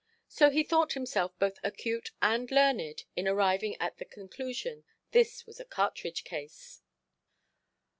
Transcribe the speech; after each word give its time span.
So 0.27 0.49
he 0.49 0.63
thought 0.63 0.93
himself 0.93 1.37
both 1.37 1.59
acute 1.63 2.09
and 2.23 2.49
learned 2.49 3.03
in 3.15 3.27
arriving 3.27 3.77
at 3.79 3.99
the 3.99 4.05
conclusion 4.05 4.77
that 4.77 4.85
this 5.11 5.45
was 5.45 5.59
a 5.59 5.65
cartridge–case. 5.65 6.81